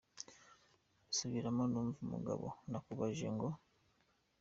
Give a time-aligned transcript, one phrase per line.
[1.15, 3.47] Subiramo, numve!" Umugabo:"Nakubajije ngo.